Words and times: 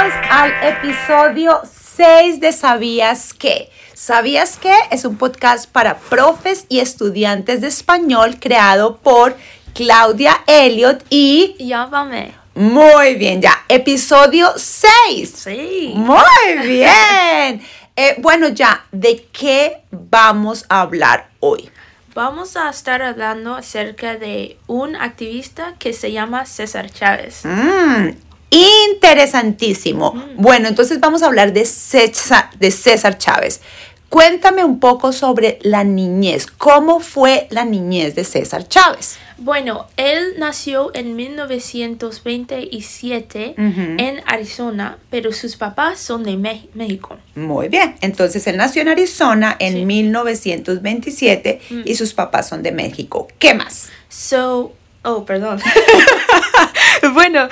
al 0.00 0.50
episodio 0.62 1.60
6 1.96 2.40
de 2.40 2.52
¿Sabías 2.52 3.34
qué? 3.34 3.68
¿Sabías 3.92 4.56
qué? 4.56 4.72
Es 4.90 5.04
un 5.04 5.18
podcast 5.18 5.70
para 5.70 5.98
profes 5.98 6.64
y 6.70 6.78
estudiantes 6.80 7.60
de 7.60 7.66
español 7.66 8.38
creado 8.40 8.96
por 8.96 9.36
Claudia 9.74 10.42
Elliot 10.46 11.04
y... 11.10 11.54
Llámame. 11.58 12.32
Muy 12.54 13.16
bien, 13.16 13.42
ya. 13.42 13.52
Episodio 13.68 14.48
6. 14.56 15.32
Sí. 15.36 15.92
Muy 15.94 16.22
bien. 16.66 17.60
Eh, 17.94 18.16
bueno, 18.20 18.48
ya, 18.48 18.86
¿de 18.92 19.26
qué 19.30 19.82
vamos 19.90 20.64
a 20.70 20.80
hablar 20.80 21.28
hoy? 21.40 21.68
Vamos 22.14 22.56
a 22.56 22.70
estar 22.70 23.02
hablando 23.02 23.54
acerca 23.54 24.16
de 24.16 24.56
un 24.66 24.96
activista 24.96 25.74
que 25.78 25.92
se 25.92 26.10
llama 26.10 26.46
César 26.46 26.90
Chávez. 26.90 27.42
Mm, 27.44 28.29
interesantísimo. 28.50 30.14
Bueno, 30.36 30.68
entonces 30.68 31.00
vamos 31.00 31.22
a 31.22 31.26
hablar 31.26 31.52
de 31.52 31.64
César, 31.64 32.50
de 32.58 32.70
César 32.70 33.18
Chávez. 33.18 33.60
Cuéntame 34.08 34.64
un 34.64 34.80
poco 34.80 35.12
sobre 35.12 35.58
la 35.62 35.84
niñez. 35.84 36.46
¿Cómo 36.48 36.98
fue 36.98 37.46
la 37.50 37.64
niñez 37.64 38.16
de 38.16 38.24
César 38.24 38.66
Chávez? 38.66 39.18
Bueno, 39.38 39.86
él 39.96 40.34
nació 40.36 40.90
en 40.94 41.14
1927 41.16 43.54
en 43.56 44.20
Arizona, 44.26 44.98
pero 45.10 45.32
sus 45.32 45.54
papás 45.56 46.00
son 46.00 46.24
de 46.24 46.36
México. 46.36 47.16
Muy 47.36 47.68
bien. 47.68 47.94
Entonces 48.00 48.44
él 48.48 48.56
nació 48.56 48.82
en 48.82 48.88
Arizona 48.88 49.54
en 49.60 49.74
Sí. 49.74 49.84
1927 49.84 51.60
y 51.84 51.94
sus 51.94 52.12
papás 52.12 52.48
son 52.48 52.64
de 52.64 52.72
México. 52.72 53.28
¿Qué 53.38 53.54
más? 53.54 53.90
So, 54.08 54.72
oh, 55.04 55.24
perdón. 55.24 55.60
bueno, 57.14 57.48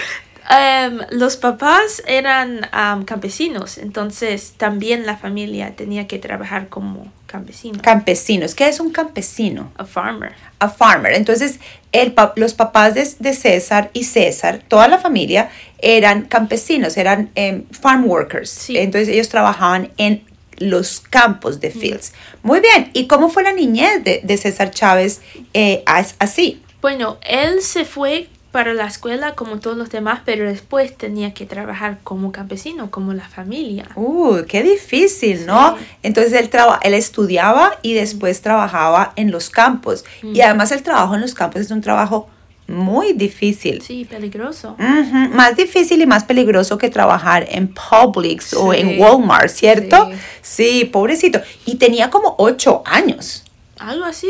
em, 0.50 0.98
los 1.10 1.36
papás 1.36 2.02
eran 2.06 2.66
am, 2.72 3.04
campesinos, 3.04 3.78
entonces 3.78 4.54
también 4.56 5.06
la 5.06 5.16
familia 5.16 5.74
tenía 5.76 6.06
que 6.06 6.18
trabajar 6.18 6.68
como 6.68 7.10
campesino. 7.26 7.80
Campesinos. 7.82 8.54
¿Qué 8.54 8.68
es 8.68 8.80
un 8.80 8.90
campesino? 8.90 9.70
a 9.76 9.84
farmer. 9.84 10.32
a 10.60 10.68
farmer. 10.68 11.12
Entonces, 11.12 11.60
el 11.92 12.12
pa- 12.12 12.32
los 12.36 12.54
papás 12.54 12.94
de, 12.94 13.08
de 13.18 13.32
César 13.34 13.90
y 13.92 14.04
César, 14.04 14.62
toda 14.66 14.88
la 14.88 14.98
familia, 14.98 15.50
eran 15.80 16.22
campesinos, 16.22 16.96
eran 16.96 17.30
em, 17.34 17.64
farm 17.70 18.04
workers. 18.06 18.48
Sí. 18.50 18.78
Entonces, 18.78 19.08
ellos 19.10 19.28
trabajaban 19.28 19.90
en 19.98 20.24
los 20.56 21.00
campos 21.00 21.60
de 21.60 21.70
fields. 21.70 22.12
Muy 22.42 22.60
bien. 22.60 22.90
¿Y 22.92 23.06
cómo 23.06 23.28
fue 23.28 23.42
la 23.44 23.52
niñez 23.52 24.02
de, 24.02 24.20
de 24.24 24.36
César 24.38 24.70
Chávez 24.72 25.20
eh, 25.54 25.82
as- 25.86 26.16
así? 26.18 26.62
Bueno, 26.80 27.18
él 27.28 27.60
se 27.62 27.84
fue 27.84 28.28
para 28.52 28.72
la 28.74 28.86
escuela 28.86 29.34
como 29.34 29.58
todos 29.60 29.76
los 29.76 29.90
demás, 29.90 30.20
pero 30.24 30.46
después 30.48 30.96
tenía 30.96 31.34
que 31.34 31.44
trabajar 31.46 31.98
como 32.02 32.32
campesino, 32.32 32.90
como 32.90 33.12
la 33.12 33.28
familia. 33.28 33.86
Uh, 33.94 34.38
qué 34.48 34.62
difícil, 34.62 35.44
¿no? 35.46 35.76
Sí. 35.78 35.84
Entonces 36.02 36.32
él, 36.32 36.48
traba- 36.48 36.80
él 36.82 36.94
estudiaba 36.94 37.78
y 37.82 37.92
después 37.94 38.40
trabajaba 38.40 39.12
en 39.16 39.30
los 39.30 39.50
campos. 39.50 40.04
Mm. 40.22 40.34
Y 40.34 40.40
además 40.40 40.72
el 40.72 40.82
trabajo 40.82 41.14
en 41.14 41.20
los 41.20 41.34
campos 41.34 41.60
es 41.60 41.70
un 41.70 41.80
trabajo 41.82 42.28
muy 42.66 43.14
difícil. 43.14 43.80
Sí, 43.82 44.04
peligroso. 44.04 44.76
Más 44.78 45.56
difícil 45.56 46.02
y 46.02 46.06
más 46.06 46.24
peligroso 46.24 46.76
que 46.76 46.90
trabajar 46.90 47.46
en 47.50 47.68
Publix 47.72 48.52
o 48.54 48.74
en 48.74 49.00
Walmart, 49.00 49.48
¿cierto? 49.48 50.10
Sí. 50.42 50.78
Sí. 50.80 50.84
pobrecito. 50.84 51.40
Y 51.64 51.76
tenía 51.76 52.10
como 52.10 52.34
ocho 52.38 52.82
años. 52.84 53.44
Algo 53.78 54.04
así. 54.04 54.28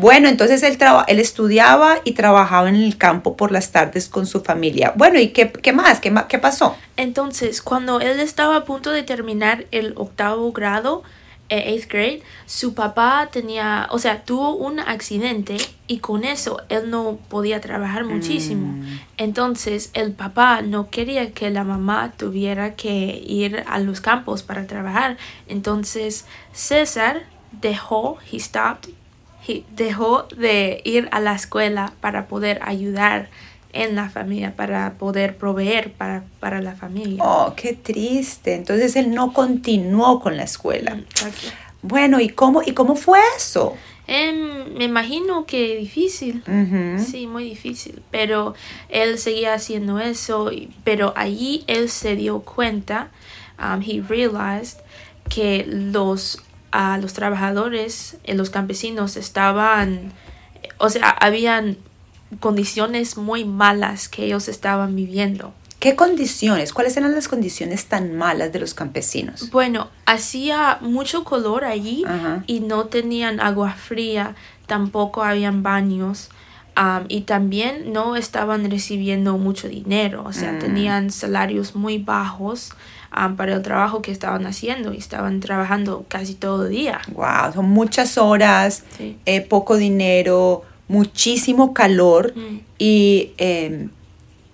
Bueno, 0.00 0.28
entonces 0.28 0.62
él, 0.62 0.78
él 1.08 1.18
estudiaba 1.18 1.98
y 2.04 2.12
trabajaba 2.12 2.70
en 2.70 2.76
el 2.76 2.96
campo 2.96 3.36
por 3.36 3.52
las 3.52 3.70
tardes 3.70 4.08
con 4.08 4.26
su 4.26 4.40
familia. 4.40 4.94
Bueno, 4.96 5.18
¿y 5.18 5.28
qué, 5.28 5.52
qué 5.52 5.74
más? 5.74 6.00
¿Qué, 6.00 6.14
¿Qué 6.26 6.38
pasó? 6.38 6.74
Entonces, 6.96 7.60
cuando 7.60 8.00
él 8.00 8.18
estaba 8.18 8.56
a 8.56 8.64
punto 8.64 8.90
de 8.90 9.02
terminar 9.02 9.66
el 9.72 9.92
octavo 9.96 10.52
grado, 10.52 11.02
eh, 11.50 11.72
eighth 11.72 11.90
grade, 11.90 12.22
su 12.46 12.74
papá 12.74 13.28
tenía, 13.30 13.88
o 13.90 13.98
sea, 13.98 14.24
tuvo 14.24 14.54
un 14.54 14.80
accidente 14.80 15.58
y 15.86 15.98
con 15.98 16.24
eso 16.24 16.62
él 16.68 16.88
no 16.88 17.18
podía 17.28 17.60
trabajar 17.60 18.04
muchísimo. 18.04 18.82
Entonces, 19.18 19.90
el 19.92 20.12
papá 20.12 20.62
no 20.62 20.88
quería 20.90 21.32
que 21.32 21.50
la 21.50 21.64
mamá 21.64 22.12
tuviera 22.16 22.74
que 22.74 23.22
ir 23.26 23.64
a 23.66 23.80
los 23.80 24.00
campos 24.00 24.44
para 24.44 24.66
trabajar. 24.66 25.18
Entonces, 25.46 26.24
César 26.52 27.24
dejó, 27.60 28.16
he 28.30 28.38
stopped, 28.38 28.94
dejó 29.74 30.26
de 30.36 30.80
ir 30.84 31.08
a 31.12 31.20
la 31.20 31.34
escuela 31.34 31.92
para 32.00 32.26
poder 32.26 32.60
ayudar 32.62 33.28
en 33.72 33.94
la 33.94 34.10
familia, 34.10 34.54
para 34.56 34.94
poder 34.94 35.36
proveer 35.36 35.92
para, 35.92 36.24
para 36.40 36.60
la 36.60 36.74
familia. 36.74 37.22
Oh, 37.24 37.54
qué 37.56 37.72
triste. 37.74 38.54
Entonces 38.54 38.96
él 38.96 39.14
no 39.14 39.32
continuó 39.32 40.20
con 40.20 40.36
la 40.36 40.44
escuela. 40.44 40.92
Exacto. 40.92 41.48
Bueno, 41.82 42.20
¿y 42.20 42.28
cómo, 42.28 42.62
y 42.62 42.72
cómo 42.72 42.94
fue 42.94 43.20
eso? 43.36 43.76
Em, 44.06 44.74
me 44.74 44.84
imagino 44.84 45.46
que 45.46 45.76
difícil. 45.76 46.42
Sí, 46.98 47.28
muy 47.28 47.44
difícil. 47.44 48.02
Pero 48.10 48.54
él 48.88 49.18
seguía 49.18 49.54
haciendo 49.54 50.00
eso. 50.00 50.50
Pero 50.82 51.12
allí 51.16 51.64
él 51.68 51.88
se 51.88 52.16
dio 52.16 52.40
cuenta, 52.40 53.10
um, 53.58 53.80
he 53.80 54.02
realized, 54.02 54.78
que 55.28 55.64
los, 55.66 56.42
ah, 56.72 56.98
los 57.00 57.12
trabajadores, 57.12 58.16
eh, 58.24 58.34
los 58.34 58.50
campesinos 58.50 59.16
estaban, 59.16 60.12
o 60.78 60.88
sea, 60.90 61.10
habían 61.10 61.76
condiciones 62.38 63.16
muy 63.16 63.44
malas 63.44 64.08
que 64.08 64.24
ellos 64.24 64.48
estaban 64.48 64.94
viviendo. 64.94 65.52
¿Qué 65.80 65.96
condiciones? 65.96 66.72
¿Cuáles 66.74 66.96
eran 66.98 67.14
las 67.14 67.26
condiciones 67.26 67.86
tan 67.86 68.14
malas 68.14 68.52
de 68.52 68.60
los 68.60 68.74
campesinos? 68.74 69.50
Bueno, 69.50 69.88
hacía 70.04 70.78
mucho 70.82 71.24
color 71.24 71.64
allí 71.64 72.04
Ajá. 72.06 72.44
y 72.46 72.60
no 72.60 72.84
tenían 72.84 73.40
agua 73.40 73.72
fría, 73.72 74.34
tampoco 74.66 75.24
habían 75.24 75.62
baños 75.62 76.28
y 77.08 77.22
también 77.22 77.92
no 77.92 78.16
estaban 78.16 78.70
recibiendo 78.70 79.36
mucho 79.36 79.68
dinero, 79.68 80.22
o 80.24 80.32
sea, 80.32 80.52
Mm. 80.52 80.58
tenían 80.60 81.10
salarios 81.10 81.74
muy 81.74 81.98
bajos 81.98 82.70
am, 83.10 83.36
para 83.36 83.54
el 83.54 83.62
trabajo 83.62 84.02
que 84.02 84.12
estaban 84.12 84.46
haciendo 84.46 84.92
y 84.94 84.98
estaban 84.98 85.40
trabajando 85.40 86.04
casi 86.08 86.34
todo 86.34 86.66
el 86.66 86.70
día. 86.72 87.00
Wow, 87.12 87.52
son 87.54 87.68
muchas 87.70 88.18
horas, 88.18 88.84
Sí. 88.98 89.16
eh, 89.26 89.40
poco 89.40 89.76
dinero, 89.76 90.62
muchísimo 90.88 91.72
calor 91.74 92.32
Mm. 92.36 92.58
y, 92.78 93.32
eh, 93.38 93.88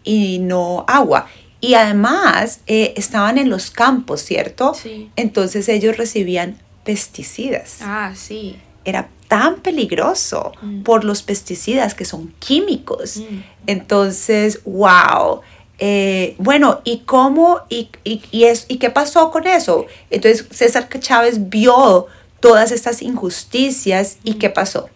y 0.05 0.39
no 0.39 0.85
agua. 0.89 1.27
Y 1.61 1.75
además 1.75 2.61
eh, 2.67 2.93
estaban 2.97 3.39
en 3.39 3.49
los 3.51 3.71
campos, 3.71 4.21
¿cierto? 4.23 4.75
Sí. 4.75 5.11
Entonces 5.17 5.69
ellos 5.69 5.97
recibían 5.97 6.59
pesticidas. 6.85 7.79
Ah, 7.83 8.13
sí. 8.15 8.57
Era 8.85 9.09
tan 9.29 9.57
peligroso 9.57 10.53
Mm. 10.63 10.83
por 10.83 11.03
los 11.05 11.23
pesticidas 11.23 11.95
que 11.95 12.05
son 12.05 12.33
químicos. 12.39 13.17
Mm. 13.19 13.41
Entonces, 13.67 14.61
wow. 14.65 15.41
Eh, 15.79 16.35
bueno, 16.39 16.81
¿y 16.85 17.01
cómo? 17.01 17.61
Y, 17.69 17.91
y, 18.05 18.23
y, 18.31 18.45
es, 18.45 18.67
¿Y 18.69 18.79
qué 18.79 18.91
pasó 18.91 19.31
con 19.31 19.47
eso? 19.47 19.87
Entonces, 20.11 20.47
César 20.51 20.89
Chávez 20.99 21.49
vio 21.49 22.07
todas 22.41 22.73
estas 22.73 23.03
injusticias 23.03 24.19
y 24.25 24.35
¿qué 24.35 24.51
pasó? 24.51 24.89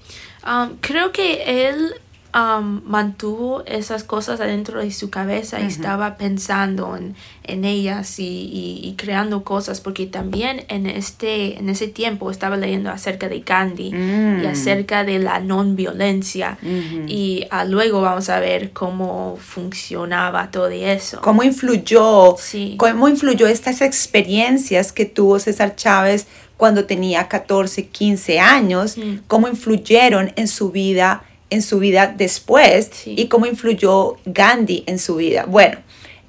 Um, 0.47 0.79
creo 0.81 1.13
que 1.13 1.69
él 1.69 1.95
um, 2.35 2.81
mantuvo 2.85 3.63
esas 3.67 4.05
cosas 4.05 4.41
adentro 4.41 4.81
de 4.81 4.91
su 4.91 5.11
cabeza 5.11 5.61
y 5.61 5.65
estaba 5.67 6.17
pensando 6.17 6.97
en, 6.97 7.15
en 7.45 7.65
ellas 7.65 8.19
y, 8.19 8.25
y- 8.25 8.81
y 8.89 8.95
creando 8.97 9.43
cosas 9.45 9.81
porque 9.81 10.07
también 10.07 10.65
en 10.69 10.87
este 10.87 11.59
en 11.59 11.69
ese 11.69 11.89
tiempo 11.89 12.31
estaba 12.31 12.57
leyendo 12.57 12.91
acerca 12.91 13.29
de 13.29 13.41
Gandhi 13.41 13.91
Mm. 13.93 14.43
y 14.43 14.47
acerca 14.47 15.05
de 15.05 15.19
la 15.19 15.41
non 15.41 15.75
violencia 15.77 16.59
Ujú. 16.63 17.05
y 17.09 17.47
ah, 17.51 17.65
luego 17.65 18.01
vamos 18.01 18.29
a 18.29 18.39
ver 18.41 18.71
cómo 18.73 19.37
funcionaba 19.41 20.51
todo 20.51 20.69
eso 20.69 21.21
¿Cómo 21.21 21.43
influyó? 21.43 22.37
Sí. 22.39 22.75
¿Cómo 22.79 23.09
influyó 23.09 23.47
estas 23.47 23.81
experiencias 23.81 24.93
que 24.93 25.05
tuvo 25.07 25.39
César 25.39 25.75
Chávez 25.77 26.27
cuando 26.57 26.85
tenía 26.85 27.27
14, 27.29 27.87
15 27.89 28.39
años? 28.41 28.97
Mm. 28.99 29.21
¿Cómo 29.27 29.49
influyeron 29.49 30.33
en 30.37 30.47
su 30.49 30.71
vida, 30.71 31.23
en 31.51 31.63
su 31.63 31.79
vida 31.79 32.07
después? 32.17 32.91
Sí. 32.93 33.15
Y 33.17 33.29
cómo 33.29 33.47
influyó 33.47 34.17
Gandhi 34.25 34.85
en 34.87 34.99
su 34.99 35.17
vida. 35.17 35.45
Bueno, 35.47 35.79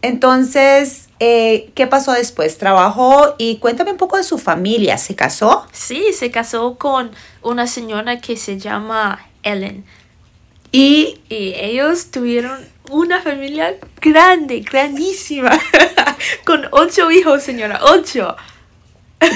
entonces, 0.01 1.09
eh, 1.19 1.69
¿qué 1.75 1.87
pasó 1.87 2.13
después? 2.13 2.57
Trabajó 2.57 3.35
y 3.37 3.57
cuéntame 3.57 3.91
un 3.91 3.97
poco 3.97 4.17
de 4.17 4.23
su 4.23 4.37
familia. 4.37 4.97
¿Se 4.97 5.15
casó? 5.15 5.67
sí 5.71 6.13
se 6.13 6.31
casó 6.31 6.77
con 6.77 7.11
una 7.41 7.67
señora 7.67 8.19
que 8.19 8.35
se 8.35 8.57
llama 8.57 9.27
Ellen 9.43 9.85
Y 10.71 11.19
Y 11.29 11.53
ellos 11.55 12.09
tuvieron 12.11 12.65
una 12.89 13.21
familia 13.21 13.75
grande, 14.01 14.59
grandísima. 14.61 15.51
Con 16.45 16.67
ocho 16.71 17.09
hijos, 17.09 17.41
señora, 17.41 17.79
ocho. 17.83 18.35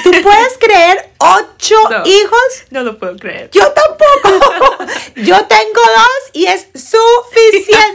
¿Tú 0.03 0.11
puedes 0.23 0.57
creer 0.59 1.09
ocho 1.19 1.75
No. 1.89 2.05
hijos? 2.05 2.63
No 2.71 2.81
lo 2.83 2.97
puedo 2.97 3.15
creer. 3.17 3.49
Yo 3.51 3.71
tampoco. 3.71 4.83
Yo 5.15 5.45
tengo 5.45 5.81
dos 5.95 6.29
y 6.33 6.47
es 6.47 6.67
suficiente. 6.73 7.94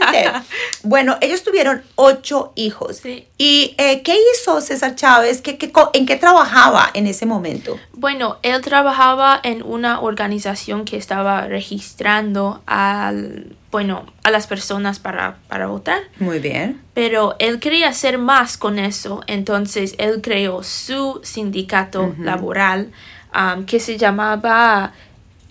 Bueno, 0.83 1.17
ellos 1.21 1.43
tuvieron 1.43 1.83
ocho 1.95 2.53
hijos. 2.55 2.97
Sí. 2.97 3.27
¿Y 3.37 3.75
eh, 3.77 4.01
qué 4.03 4.15
hizo 4.33 4.61
César 4.61 4.95
Chávez? 4.95 5.41
¿Qué, 5.41 5.57
qué 5.57 5.71
co- 5.71 5.91
¿En 5.93 6.05
qué 6.05 6.15
trabajaba 6.15 6.89
en 6.93 7.07
ese 7.07 7.25
momento? 7.25 7.79
Bueno, 7.93 8.37
él 8.43 8.61
trabajaba 8.61 9.39
en 9.43 9.61
una 9.63 9.99
organización 10.01 10.85
que 10.85 10.97
estaba 10.97 11.47
registrando 11.47 12.61
al, 12.65 13.55
bueno, 13.71 14.05
a 14.23 14.31
las 14.31 14.47
personas 14.47 14.99
para, 14.99 15.37
para 15.47 15.67
votar. 15.67 16.01
Muy 16.19 16.39
bien. 16.39 16.81
Pero 16.93 17.35
él 17.39 17.59
quería 17.59 17.89
hacer 17.89 18.17
más 18.17 18.57
con 18.57 18.79
eso, 18.79 19.21
entonces 19.27 19.95
él 19.97 20.21
creó 20.21 20.63
su 20.63 21.21
sindicato 21.23 22.13
laboral 22.19 22.91
um, 23.35 23.65
que 23.65 23.79
se 23.79 23.97
llamaba 23.97 24.93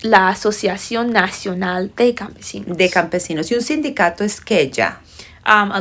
la 0.02 0.28
Asociación 0.28 1.12
Nacional 1.12 1.92
de 1.96 2.14
Campesinos. 2.14 2.76
De 2.76 2.88
campesinos. 2.88 3.50
Y 3.50 3.54
un 3.54 3.62
sindicato 3.62 4.24
es 4.24 4.40
que 4.40 4.70
ya. 4.70 5.00
Um, 5.46 5.72
a 5.72 5.80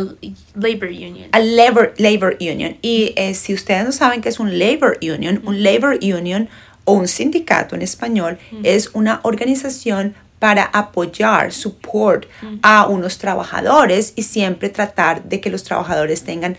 labor 0.56 0.90
union. 0.90 1.28
a 1.32 1.40
labor, 1.40 1.94
labor 1.98 2.38
union. 2.40 2.78
Y 2.82 3.14
eh, 3.16 3.34
si 3.34 3.54
ustedes 3.54 3.86
no 3.86 3.92
saben 3.92 4.22
qué 4.22 4.30
es 4.30 4.40
un 4.40 4.58
labor 4.58 4.98
union, 5.02 5.42
un 5.46 5.62
labor 5.62 6.00
union 6.02 6.50
o 6.86 6.94
un 6.94 7.08
sindicato 7.08 7.76
en 7.76 7.82
español 7.82 8.40
es 8.64 8.90
una 8.94 9.20
organización 9.24 10.16
para 10.40 10.64
apoyar, 10.64 11.52
support 11.52 12.26
a 12.64 12.88
unos 12.88 13.18
trabajadores 13.18 14.14
y 14.16 14.24
siempre 14.24 14.70
tratar 14.70 15.24
de 15.26 15.42
que 15.42 15.50
los 15.50 15.64
trabajadores 15.64 16.24
tengan 16.24 16.58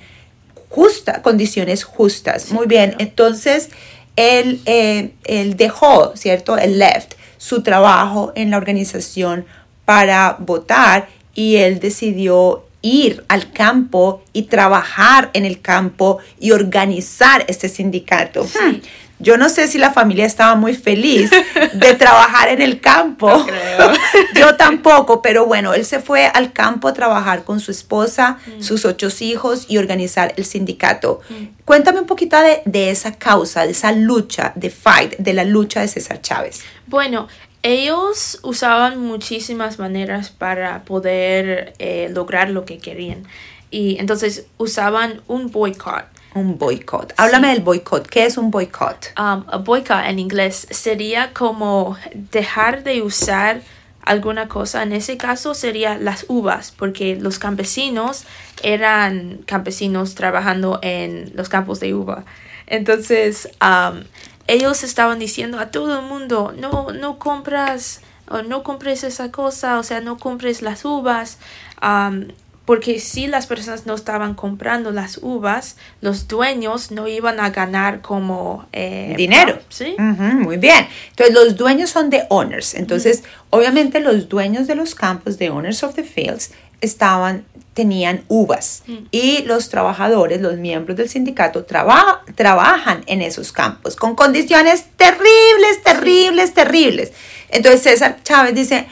justa, 0.68 1.22
condiciones 1.22 1.82
justas. 1.84 2.52
Muy 2.52 2.66
bien, 2.66 2.90
claro. 2.90 3.04
entonces 3.04 3.70
él, 4.14 4.60
eh, 4.66 5.14
él 5.24 5.56
dejó, 5.56 6.14
¿cierto? 6.14 6.58
Él 6.58 6.78
left 6.78 7.14
su 7.40 7.62
trabajo 7.62 8.32
en 8.34 8.50
la 8.50 8.58
organización 8.58 9.46
para 9.86 10.36
votar 10.40 11.08
y 11.34 11.56
él 11.56 11.80
decidió 11.80 12.64
ir 12.82 13.24
al 13.28 13.52
campo 13.52 14.22
y 14.32 14.42
trabajar 14.42 15.30
en 15.34 15.44
el 15.44 15.60
campo 15.60 16.18
y 16.38 16.52
organizar 16.52 17.44
este 17.48 17.68
sindicato. 17.68 18.44
Hmm. 18.44 18.80
Yo 19.20 19.36
no 19.36 19.50
sé 19.50 19.68
si 19.68 19.76
la 19.76 19.92
familia 19.92 20.24
estaba 20.24 20.54
muy 20.54 20.74
feliz 20.74 21.30
de 21.74 21.94
trabajar 21.98 22.48
en 22.48 22.62
el 22.62 22.80
campo. 22.80 23.28
No 23.28 23.46
creo. 23.46 23.92
Yo 24.34 24.56
tampoco, 24.56 25.20
pero 25.20 25.44
bueno, 25.44 25.74
él 25.74 25.84
se 25.84 26.00
fue 26.00 26.26
al 26.26 26.54
campo 26.54 26.88
a 26.88 26.94
trabajar 26.94 27.44
con 27.44 27.60
su 27.60 27.70
esposa, 27.70 28.38
sus 28.60 28.86
ocho 28.86 29.08
hijos 29.20 29.66
y 29.68 29.76
organizar 29.76 30.32
el 30.38 30.46
sindicato. 30.46 31.20
Cuéntame 31.66 32.00
un 32.00 32.06
poquito 32.06 32.40
de, 32.40 32.62
de 32.64 32.90
esa 32.90 33.12
causa, 33.12 33.66
de 33.66 33.72
esa 33.72 33.92
lucha, 33.92 34.52
de 34.54 34.70
fight, 34.70 35.16
de 35.18 35.34
la 35.34 35.44
lucha 35.44 35.82
de 35.82 35.88
César 35.88 36.22
Chávez. 36.22 36.62
Bueno, 36.86 37.28
ellos 37.62 38.38
usaban 38.42 38.98
muchísimas 39.00 39.78
maneras 39.78 40.30
para 40.30 40.84
poder 40.84 41.74
eh, 41.78 42.08
lograr 42.10 42.50
lo 42.50 42.64
que 42.64 42.78
querían. 42.78 43.24
Y 43.70 43.98
entonces 43.98 44.46
usaban 44.58 45.20
un 45.26 45.50
boicot. 45.50 46.04
Un 46.34 46.58
boicot. 46.58 47.12
Háblame 47.16 47.48
del 47.48 47.62
boicot. 47.62 48.06
¿Qué 48.08 48.24
es 48.24 48.38
un 48.38 48.50
boicot? 48.50 49.12
Um, 49.18 49.44
a 49.48 49.58
boicot 49.58 50.04
en 50.06 50.18
inglés 50.18 50.66
sería 50.70 51.32
como 51.32 51.96
dejar 52.14 52.84
de 52.84 53.02
usar 53.02 53.62
alguna 54.02 54.48
cosa. 54.48 54.82
En 54.82 54.92
ese 54.92 55.16
caso 55.16 55.54
sería 55.54 55.98
las 55.98 56.26
uvas, 56.28 56.72
porque 56.76 57.16
los 57.16 57.38
campesinos 57.38 58.24
eran 58.62 59.40
campesinos 59.46 60.14
trabajando 60.14 60.78
en 60.82 61.32
los 61.34 61.48
campos 61.48 61.80
de 61.80 61.94
uva. 61.94 62.24
Entonces, 62.66 63.48
um, 63.60 64.04
ellos 64.52 64.82
estaban 64.82 65.18
diciendo 65.18 65.58
a 65.58 65.70
todo 65.70 66.00
el 66.00 66.06
mundo, 66.06 66.52
no, 66.56 66.88
no 66.92 67.18
compras, 67.18 68.00
o 68.28 68.42
no 68.42 68.62
compres 68.62 69.04
esa 69.04 69.30
cosa, 69.30 69.78
o 69.78 69.82
sea, 69.82 70.00
no 70.00 70.18
compres 70.18 70.62
las 70.62 70.84
uvas. 70.84 71.38
um, 71.82 72.28
porque 72.70 73.00
si 73.00 73.26
las 73.26 73.48
personas 73.48 73.84
no 73.84 73.96
estaban 73.96 74.34
comprando 74.34 74.92
las 74.92 75.18
uvas, 75.22 75.76
los 76.00 76.28
dueños 76.28 76.92
no 76.92 77.08
iban 77.08 77.40
a 77.40 77.50
ganar 77.50 78.00
como 78.00 78.64
eh, 78.72 79.14
Dinero. 79.16 79.58
Sí. 79.70 79.96
Muy 79.98 80.56
bien. 80.56 80.86
Entonces, 81.08 81.34
los 81.34 81.56
dueños 81.56 81.90
son 81.90 82.10
de 82.10 82.26
owners. 82.28 82.74
Entonces, 82.74 83.24
obviamente, 83.48 83.98
los 83.98 84.28
dueños 84.28 84.68
de 84.68 84.76
los 84.76 84.94
campos, 84.94 85.36
de 85.36 85.50
owners 85.50 85.82
of 85.82 85.96
the 85.96 86.04
fields, 86.04 86.52
estaban, 86.80 87.44
tenían 87.74 88.24
uvas. 88.28 88.82
Y 89.10 89.42
los 89.44 89.68
trabajadores, 89.68 90.40
los 90.40 90.56
miembros 90.56 90.96
del 90.96 91.08
sindicato, 91.08 91.64
traba- 91.64 92.22
trabajan 92.34 93.02
en 93.06 93.22
esos 93.22 93.52
campos 93.52 93.96
con 93.96 94.14
condiciones 94.16 94.86
terribles, 94.96 95.82
terribles, 95.84 96.54
terribles. 96.54 97.12
Entonces, 97.50 97.82
César 97.82 98.18
Chávez 98.22 98.54
dice, 98.54 98.86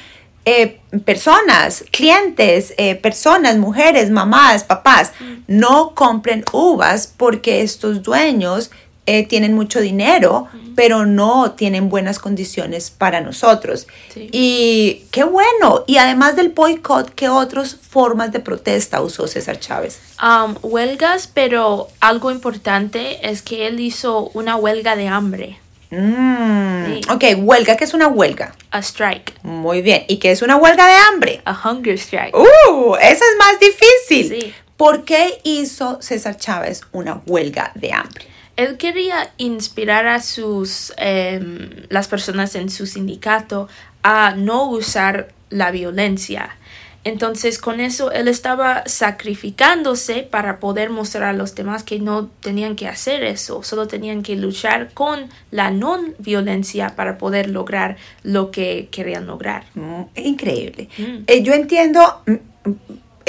eh, 0.44 0.80
personas, 1.04 1.84
clientes, 1.90 2.72
eh, 2.78 2.94
personas, 2.94 3.56
mujeres, 3.56 4.10
mamás, 4.10 4.64
papás, 4.64 5.12
no 5.46 5.94
compren 5.94 6.44
uvas 6.52 7.12
porque 7.14 7.60
estos 7.62 8.02
dueños 8.02 8.70
eh, 9.10 9.26
tienen 9.26 9.54
mucho 9.54 9.80
dinero, 9.80 10.48
pero 10.76 11.06
no 11.06 11.52
tienen 11.52 11.88
buenas 11.88 12.18
condiciones 12.18 12.90
para 12.90 13.20
nosotros. 13.22 13.86
Sí. 14.12 14.28
Y 14.32 15.04
qué 15.10 15.24
bueno. 15.24 15.84
Y 15.86 15.96
además 15.96 16.36
del 16.36 16.50
boicot, 16.50 17.14
¿qué 17.14 17.28
otras 17.28 17.74
formas 17.74 18.32
de 18.32 18.40
protesta 18.40 19.00
usó 19.00 19.26
César 19.26 19.58
Chávez? 19.58 19.98
Um, 20.22 20.56
huelgas, 20.62 21.26
pero 21.32 21.88
algo 22.00 22.30
importante 22.30 23.28
es 23.28 23.40
que 23.42 23.66
él 23.66 23.80
hizo 23.80 24.30
una 24.34 24.56
huelga 24.56 24.94
de 24.94 25.08
hambre, 25.08 25.58
Mm, 25.90 26.84
Sí. 26.86 27.00
Ok, 27.10 27.24
huelga, 27.38 27.76
¿qué 27.78 27.84
es 27.84 27.94
una 27.94 28.08
huelga? 28.08 28.54
a 28.70 28.80
strike, 28.80 29.32
Muy 29.42 29.80
bien. 29.80 30.04
¿Y 30.06 30.18
qué 30.18 30.30
es 30.32 30.42
una 30.42 30.56
huelga 30.56 30.86
de 30.86 30.92
hambre? 30.94 31.40
a 31.46 31.52
hunger 31.70 31.94
strike. 31.94 32.36
¡Uh! 32.36 32.94
Esa 32.96 33.24
es 33.24 33.36
más 33.38 33.58
difícil. 33.58 34.28
Sí. 34.42 34.54
¿Por 34.76 35.04
qué 35.04 35.40
hizo 35.44 35.98
César 36.02 36.36
Chávez 36.36 36.82
una 36.92 37.22
huelga 37.26 37.72
de 37.74 37.92
hambre? 37.94 38.26
Él 38.58 38.76
quería 38.76 39.30
inspirar 39.36 40.08
a 40.08 40.20
sus 40.20 40.92
em, 40.96 41.70
las 41.90 42.08
personas 42.08 42.56
en 42.56 42.70
su 42.70 42.86
sindicato 42.86 43.68
a 44.02 44.34
no 44.34 44.68
usar 44.68 45.28
la 45.48 45.70
violencia. 45.70 46.56
Entonces 47.04 47.60
con 47.60 47.78
eso 47.78 48.10
él 48.10 48.26
estaba 48.26 48.82
sacrificándose 48.86 50.24
para 50.24 50.58
poder 50.58 50.90
mostrar 50.90 51.22
a 51.22 51.32
los 51.32 51.54
demás 51.54 51.84
que 51.84 52.00
no 52.00 52.26
tenían 52.40 52.74
que 52.74 52.88
hacer 52.88 53.22
eso, 53.22 53.62
solo 53.62 53.86
tenían 53.86 54.24
que 54.24 54.34
luchar 54.34 54.92
con 54.92 55.28
la 55.52 55.70
non 55.70 56.16
violencia 56.18 56.96
para 56.96 57.16
poder 57.16 57.50
lograr 57.50 57.96
lo 58.24 58.50
que 58.50 58.88
querían 58.90 59.28
lograr. 59.28 59.66
Mm, 59.74 60.02
Increíble. 60.16 60.88
Mm. 60.98 61.22
Eh, 61.28 61.44
yo 61.44 61.54
entiendo, 61.54 62.22
mm, 62.26 62.72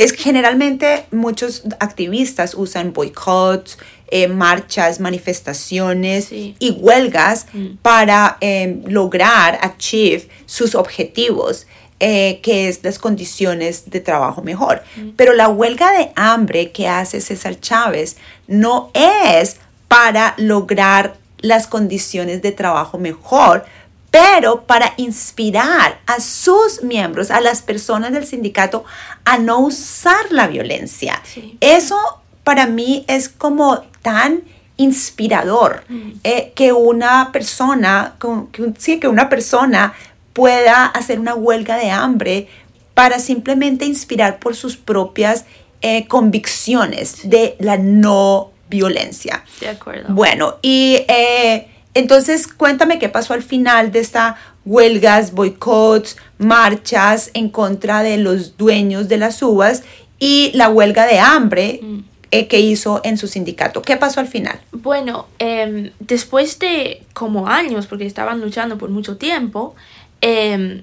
es 0.04 0.14
que 0.14 0.24
generalmente 0.24 1.06
muchos 1.12 1.64
activistas 1.80 2.54
usan 2.56 2.94
boicots, 2.94 3.78
eh, 4.12 4.28
marchas, 4.28 5.00
manifestaciones 5.00 6.26
Sí. 6.26 6.56
y 6.60 6.72
huelgas 6.72 7.46
Mm. 7.54 7.76
para 7.82 8.38
eh, 8.42 8.82
lograr, 8.88 9.60
achieve 9.62 10.28
sus 10.46 10.76
objetivos. 10.76 11.68
eh, 12.02 12.40
que 12.42 12.70
es 12.70 12.82
las 12.82 12.98
condiciones 12.98 13.90
de 13.90 14.00
trabajo 14.00 14.42
mejor. 14.42 14.84
Pero 15.18 15.34
la 15.34 15.50
huelga 15.50 15.92
de 15.92 16.12
hambre 16.16 16.72
que 16.72 16.88
hace 16.88 17.20
César 17.20 17.60
Chávez 17.60 18.16
no 18.48 18.90
es 18.94 19.58
para 19.90 20.34
lograr 20.38 21.18
las 21.40 21.68
condiciones 21.68 22.42
de 22.42 22.54
trabajo 22.54 22.98
mejor, 23.00 23.66
pero 24.12 24.64
para 24.64 24.94
inspirar 24.98 26.00
a 26.06 26.20
sus 26.20 26.84
miembros, 26.84 27.32
a 27.32 27.42
las 27.42 27.62
personas 27.62 28.12
del 28.12 28.26
sindicato, 28.26 28.86
a 29.26 29.38
no 29.38 29.60
usar 29.60 30.32
la 30.32 30.48
violencia. 30.48 31.22
Sí. 31.24 31.58
Eso 31.62 31.98
para 32.44 32.66
mí 32.66 33.06
es 33.08 33.30
como 33.30 33.84
tan 34.02 34.42
inspirador 34.78 35.84
eh, 36.24 36.54
que 36.56 36.72
una 36.72 37.32
persona, 37.34 38.16
que 38.52 38.74
sí, 38.78 39.00
que 39.00 39.08
una 39.10 39.28
persona 39.30 39.94
pueda 40.34 40.86
hacer 40.86 41.20
una 41.20 41.36
huelga 41.36 41.76
de 41.76 41.92
hambre 41.92 42.48
para 42.94 43.20
simplemente 43.20 43.86
inspirar 43.86 44.40
por 44.40 44.56
sus 44.56 44.78
propias 44.78 45.46
eh, 45.82 46.08
convicciones 46.08 47.30
de 47.30 47.56
la 47.60 47.78
no 47.78 48.52
violencia. 48.70 49.44
De 49.60 49.68
acuerdo. 49.68 50.14
Bueno, 50.14 50.56
y 50.62 51.04
eh, 51.08 51.68
entonces 52.00 52.48
cuéntame 52.48 52.98
qué 53.00 53.10
pasó 53.10 53.34
al 53.34 53.44
final 53.44 53.92
de 53.92 54.00
esta 54.00 54.36
huelgas, 54.66 55.32
boicots, 55.34 56.18
marchas 56.38 57.32
en 57.34 57.50
contra 57.50 58.02
de 58.04 58.18
los 58.18 58.58
dueños 58.58 59.08
de 59.08 59.18
las 59.18 59.42
uvas 59.42 59.84
y 60.20 60.52
la 60.54 60.70
huelga 60.70 61.06
de 61.06 61.20
hambre 61.20 61.80
Mm. 61.82 62.00
eh, 62.32 62.48
que 62.48 62.60
hizo 62.60 63.02
en 63.04 63.18
su 63.18 63.28
sindicato. 63.28 63.82
¿Qué 63.82 63.98
pasó 63.98 64.20
al 64.20 64.28
final? 64.28 64.60
Bueno, 64.72 65.26
em, 65.40 65.92
después 66.00 66.60
de 66.60 67.04
como 67.14 67.48
años, 67.48 67.88
porque 67.88 68.06
estaban 68.06 68.40
luchando 68.42 68.78
por 68.78 68.90
mucho 68.90 69.18
tiempo, 69.18 69.74
em, 70.22 70.82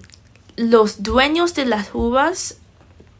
los 0.57 1.03
dueños 1.03 1.55
de 1.55 1.67
las 1.67 1.91
uvas 1.95 2.57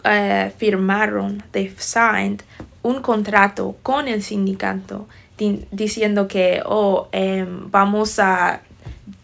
eh, 0.09 0.53
firmaron, 0.59 1.43
they 1.53 1.73
signed 1.79 2.41
un 2.83 3.01
contrato 3.03 3.77
con 3.83 4.07
el 4.09 4.23
sindicato 4.23 5.07
di- 5.07 5.07
diciendo 5.71 6.29
que, 6.29 6.63
oh, 6.65 7.09
em, 7.13 7.71
vamos 7.71 8.19
a 8.19 8.63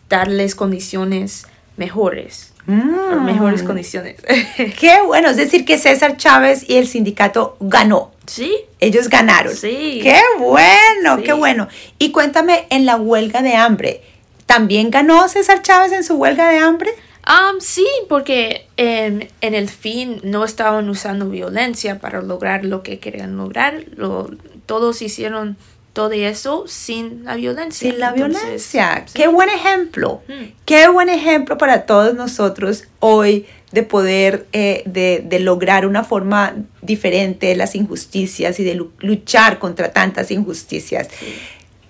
darles 0.09 0.55
condiciones 0.55 1.47
mejores. 1.77 2.53
o 2.69 3.21
Mejores 3.21 3.63
condiciones. 3.63 4.17
Qué 4.79 5.01
bueno, 5.07 5.31
es 5.31 5.37
decir, 5.37 5.65
que 5.65 5.79
César 5.79 6.17
Chávez 6.17 6.69
y 6.69 6.77
el 6.77 6.87
sindicato 6.87 7.57
ganó. 7.61 8.13
sí. 8.27 8.55
Ellos 8.79 9.09
ganaron. 9.09 9.55
Sí. 9.55 10.01
Qué 10.03 10.21
bueno, 10.41 11.17
Sí. 11.19 11.23
qué 11.23 11.33
bueno. 11.33 11.69
Y 12.01 12.11
cuéntame, 12.11 12.67
en 12.71 12.85
la 12.85 12.97
huelga 12.97 13.41
de 13.41 13.55
hambre, 13.55 14.03
¿también 14.47 14.91
ganó 14.91 15.29
César 15.29 15.63
Chávez 15.63 15.93
en 15.93 16.03
su 16.03 16.15
huelga 16.17 16.49
de 16.49 16.59
hambre? 16.59 16.91
Um, 17.25 17.61
sí, 17.61 17.87
porque 18.09 18.67
em, 18.77 19.29
en 19.41 19.55
el 19.55 19.69
fin 19.69 20.21
no 20.25 20.45
estaban 20.45 20.89
usando 20.89 21.29
violencia 21.29 22.01
para 22.01 22.21
lograr 22.23 22.65
lo 22.65 22.83
que 22.83 22.99
querían 22.99 23.37
lograr. 23.37 23.85
Lo, 23.95 24.29
todos 24.67 25.01
hicieron 25.01 25.57
todo 25.93 26.13
eso 26.13 26.65
sin 26.67 27.25
la 27.25 27.37
violencia. 27.37 27.91
Sin 27.91 28.01
la 28.01 28.11
Entonces, 28.11 28.43
violencia. 28.43 29.05
sí. 29.07 29.13
Qué 29.15 29.29
buen 29.29 29.49
ejemplo. 29.49 30.23
Mm. 30.29 30.53
Qué 30.65 30.89
buen 30.89 31.09
ejemplo 31.09 31.59
para 31.59 31.85
todos 31.87 32.15
nosotros 32.15 32.85
hoy 33.01 33.47
de 33.73 33.83
poder, 33.83 34.47
eh, 34.53 34.83
de, 34.87 35.23
de 35.25 35.41
lograr 35.41 35.87
una 35.87 36.05
forma 36.05 36.55
diferente 36.83 37.47
de 37.47 37.57
las 37.57 37.75
injusticias 37.75 38.59
y 38.61 38.65
de 38.65 38.75
lu- 38.75 38.93
luchar 39.01 39.59
contra 39.59 39.93
tantas 39.93 40.31
injusticias. 40.31 41.09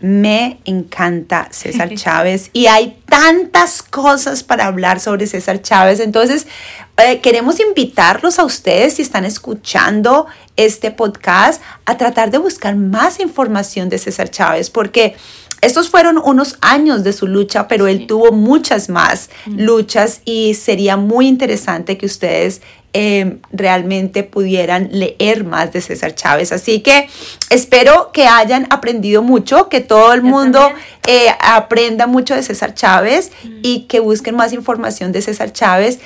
Me 0.02 0.59
encanta 0.64 1.49
César 1.50 1.90
Chávez 1.94 2.50
y 2.52 2.66
hay 2.66 2.99
tantas 3.06 3.82
cosas 3.82 4.42
para 4.42 4.66
hablar 4.66 5.00
sobre 5.00 5.26
César 5.26 5.62
Chávez. 5.62 6.00
Entonces, 6.00 6.47
eh, 6.99 7.21
queremos 7.21 7.59
invitarlos 7.61 8.38
a 8.38 8.44
ustedes, 8.44 8.94
si 8.94 9.02
están 9.02 9.25
escuchando 9.25 10.26
este 10.56 10.90
podcast, 10.90 11.62
a 11.87 11.97
tratar 11.97 12.30
de 12.30 12.38
buscar 12.38 12.76
más 12.76 13.21
información 13.21 13.88
de 13.88 13.99
César 13.99 14.28
Chávez, 14.28 14.68
porque 14.68 15.16
estos 15.62 15.88
fueron 15.88 16.21
unos 16.23 16.59
años 16.61 17.04
de 17.04 17.12
su 17.12 17.26
lucha, 17.28 17.69
pero 17.69 17.87
él 17.87 18.07
tuvo 18.07 18.33
muchas 18.33 18.88
más 18.88 19.31
luchas 19.47 20.21
y 20.25 20.54
sería 20.54 20.97
muy 20.97 21.28
interesante 21.28 21.97
que 21.97 22.07
ustedes 22.07 22.61
eh, 22.95 23.38
realmente 23.52 24.23
pudieran 24.23 24.90
leer 24.92 25.45
más 25.45 25.73
de 25.73 25.81
César 25.81 26.14
Chávez. 26.14 26.52
Así 26.52 26.81
que 26.81 27.09
espero 27.49 28.11
que 28.12 28.26
hayan 28.26 28.66
aprendido 28.71 29.23
mucho, 29.23 29.69
que 29.69 29.81
todo 29.81 30.12
el 30.12 30.21
Yo 30.21 30.26
mundo 30.26 30.69
eh, 31.07 31.28
aprenda 31.40 32.07
mucho 32.07 32.35
de 32.35 32.42
César 32.42 32.75
Chávez 32.75 33.31
y 33.62 33.85
que 33.85 34.00
busquen 34.00 34.35
más 34.35 34.52
información 34.52 35.12
de 35.12 35.23
César 35.23 35.52
Chávez. 35.52 36.00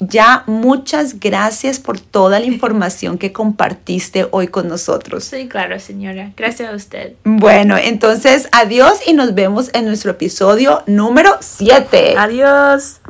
Ya 0.00 0.44
muchas 0.46 1.20
gracias 1.20 1.78
por 1.78 2.00
toda 2.00 2.40
la 2.40 2.46
información 2.46 3.18
que 3.18 3.32
compartiste 3.32 4.26
hoy 4.30 4.48
con 4.48 4.68
nosotros. 4.68 5.24
Sí, 5.24 5.48
claro, 5.48 5.78
señora. 5.78 6.32
Gracias 6.36 6.72
a 6.72 6.74
usted. 6.74 7.14
Bueno, 7.24 7.76
entonces 7.76 8.48
adiós 8.52 9.00
y 9.06 9.12
nos 9.12 9.34
vemos 9.34 9.70
en 9.74 9.84
nuestro 9.84 10.12
episodio 10.12 10.82
número 10.86 11.36
7. 11.40 12.14
Adiós. 12.16 13.00